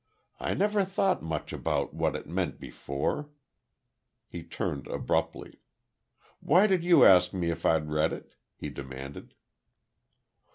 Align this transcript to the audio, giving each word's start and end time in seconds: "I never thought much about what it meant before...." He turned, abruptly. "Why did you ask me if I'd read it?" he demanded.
"I 0.39 0.55
never 0.55 0.83
thought 0.83 1.21
much 1.21 1.53
about 1.53 1.93
what 1.93 2.15
it 2.15 2.25
meant 2.25 2.59
before...." 2.59 3.29
He 4.27 4.41
turned, 4.41 4.87
abruptly. 4.87 5.59
"Why 6.39 6.65
did 6.65 6.83
you 6.83 7.05
ask 7.05 7.33
me 7.35 7.51
if 7.51 7.67
I'd 7.67 7.87
read 7.87 8.11
it?" 8.11 8.33
he 8.55 8.69
demanded. 8.71 9.35